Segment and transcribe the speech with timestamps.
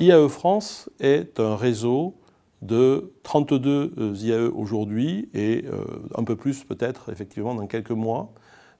[0.00, 2.14] IAE France est un réseau
[2.62, 5.64] de 32 IAE aujourd'hui et
[6.16, 8.32] un peu plus peut-être effectivement dans quelques mois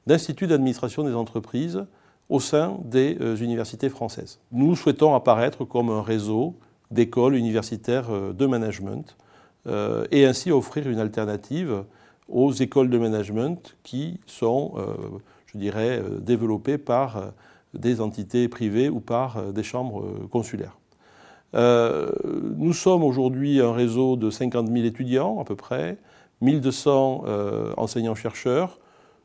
[0.06, 1.86] d'instituts d'administration des entreprises
[2.28, 4.40] au sein des universités françaises.
[4.50, 6.56] Nous souhaitons apparaître comme un réseau
[6.90, 9.16] d'écoles universitaires de management
[10.10, 11.84] et ainsi offrir une alternative
[12.28, 14.74] aux écoles de management qui sont,
[15.46, 17.32] je dirais, développées par
[17.72, 20.76] des entités privées ou par des chambres consulaires.
[21.54, 22.10] Euh,
[22.56, 25.98] nous sommes aujourd'hui un réseau de 50 000 étudiants à peu près,
[26.40, 28.78] 1200 euh, enseignants-chercheurs,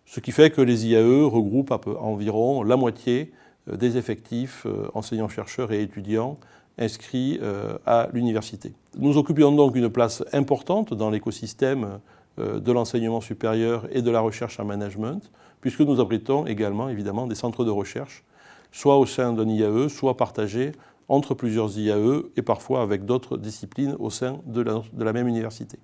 [0.06, 3.32] ce qui fait que les IAE regroupent environ la moitié
[3.68, 6.38] euh, des effectifs enseignants-chercheurs et étudiants
[6.78, 7.42] inscrits
[7.86, 8.72] à l'université.
[8.98, 12.00] Nous occupions donc une place importante dans l'écosystème
[12.38, 17.36] de l'enseignement supérieur et de la recherche en management, puisque nous abritons également évidemment des
[17.36, 18.24] centres de recherche,
[18.72, 20.72] soit au sein d'un IAE, soit partagés
[21.10, 25.80] entre plusieurs IAE et parfois avec d'autres disciplines au sein de la, même université.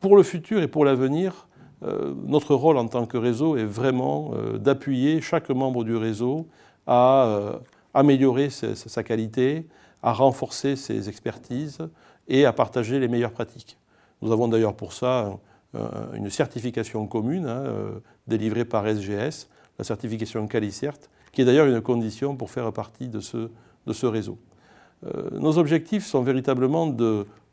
[0.00, 1.46] Pour le futur et pour l'avenir,
[1.82, 6.48] euh, notre rôle en tant que réseau est vraiment euh, d'appuyer chaque membre du réseau
[6.86, 7.58] à euh,
[7.92, 9.66] améliorer sa, qualité,
[10.02, 11.78] à renforcer ses expertises
[12.26, 13.76] et à partager les meilleures pratiques.
[14.22, 15.38] Nous avons d'ailleurs pour ça
[16.14, 17.64] une certification commune hein,
[18.26, 20.94] délivrée par SGS, la certification CaliCert,
[21.32, 23.50] qui est d'ailleurs une condition pour faire partie de ce,
[23.86, 24.38] de ce réseau.
[25.06, 26.86] Euh, nos objectifs sont véritablement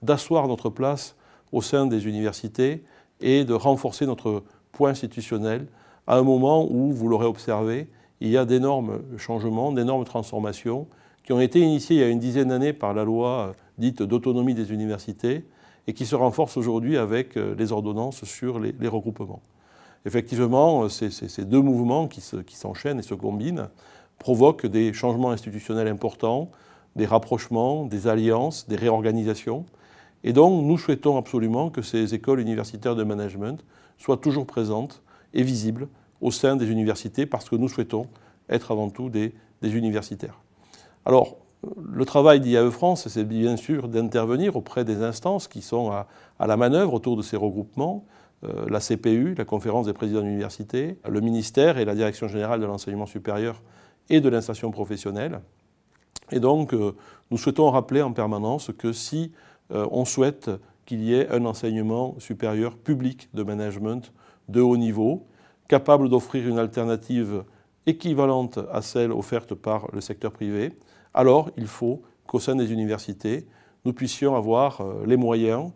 [0.02, 1.16] d'asseoir notre place
[1.52, 2.84] au sein des universités
[3.20, 5.68] et de renforcer notre poids institutionnel
[6.08, 7.88] à un moment où, vous l'aurez observé,
[8.22, 10.88] il y a d'énormes changements, d'énormes transformations
[11.24, 14.54] qui ont été initiées il y a une dizaine d'années par la loi dite d'autonomie
[14.54, 15.46] des universités
[15.88, 19.42] et qui se renforcent aujourd'hui avec euh, les ordonnances sur les, regroupements.
[20.06, 22.22] Effectivement, ces deux mouvements qui
[22.56, 23.70] s'enchaînent et se combinent
[24.22, 26.52] provoque des changements institutionnels importants,
[26.96, 29.66] des rapprochements, des alliances, des réorganisations.
[30.24, 33.66] Et donc, nous souhaitons absolument que ces écoles universitaires de management
[33.98, 35.02] soient toujours présentes
[35.34, 35.88] et visibles
[36.22, 38.06] au sein des universités parce que nous souhaitons
[38.48, 39.34] être avant tout des,
[39.64, 40.40] universitaires.
[41.06, 41.38] Alors,
[41.84, 46.08] le travail d'IAE France, c'est bien sûr d'intervenir auprès des instances qui sont à,
[46.48, 48.06] la manœuvre autour de ces regroupements,
[48.44, 52.66] euh, la CPU, la conférence des présidents d'université, le ministère et la direction générale de
[52.66, 53.62] l'enseignement supérieur
[54.10, 55.42] et de l'insertion professionnelle.
[56.32, 56.94] Et donc, euh,
[57.30, 59.32] nous souhaitons rappeler en permanence que si
[59.72, 60.50] euh, on souhaite
[60.86, 64.12] qu'il y ait un enseignement supérieur public de management
[64.50, 65.26] de haut niveau,
[65.68, 67.44] capable d'offrir une alternative
[67.86, 70.74] équivalente à celle offerte par le secteur privé,
[71.14, 73.46] alors il faut qu'au sein des universités,
[73.86, 75.72] nous puissions avoir euh, les moyens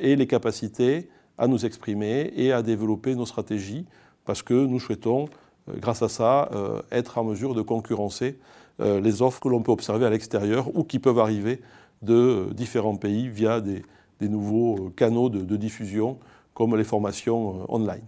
[0.00, 1.08] et les capacités
[1.38, 3.86] à nous exprimer et à développer nos stratégies,
[4.26, 5.30] parce que nous souhaitons
[5.76, 8.38] grâce à ça, euh, être en mesure de concurrencer
[8.80, 11.60] euh, les offres que l'on peut observer à l'extérieur ou qui peuvent arriver
[12.02, 13.82] de différents pays via des,
[14.20, 16.18] nouveaux canaux de, diffusion
[16.54, 18.02] comme les formations online.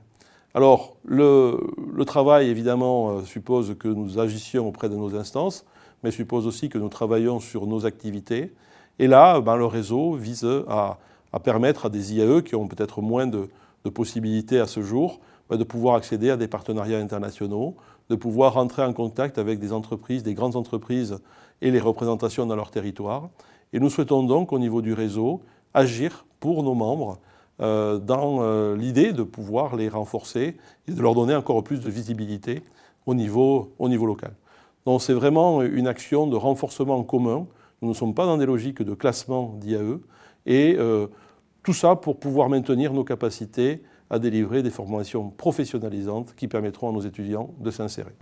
[0.54, 1.58] Alors, le,
[2.06, 5.64] travail, évidemment, suppose que nous agissions auprès de nos instances,
[6.02, 8.52] mais suppose aussi que nous travaillions sur nos activités.
[8.98, 10.98] Et là, ben, le réseau vise à,
[11.42, 13.48] permettre à des IAE qui ont peut-être moins de
[13.90, 15.20] possibilités à ce jour
[15.50, 17.76] de pouvoir accéder à des partenariats internationaux,
[18.08, 21.18] de pouvoir rentrer en contact avec des entreprises, des grandes entreprises
[21.60, 23.28] et les représentations dans leur territoire.
[23.72, 25.40] Et nous souhaitons donc, au niveau du réseau,
[25.74, 27.18] agir pour nos membres
[27.60, 30.56] euh, dans euh, l'idée de pouvoir les renforcer
[30.88, 32.62] et de leur donner encore plus de visibilité
[33.06, 34.32] au niveau, au niveau local.
[34.84, 37.46] Donc c'est vraiment une action de renforcement commun.
[37.80, 39.98] Nous ne sommes pas dans des logiques de classement d'IAE.
[40.46, 41.06] Et euh,
[41.62, 46.92] tout ça pour pouvoir maintenir nos capacités à délivrer des formations professionnalisantes qui permettront à
[46.92, 48.12] nos étudiants de s'insérer.